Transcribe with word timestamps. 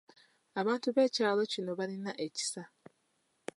Abantu 0.59 0.87
b’ekyalo 0.95 1.41
kino 1.53 1.71
balina 1.79 2.11
ekisa. 2.25 2.63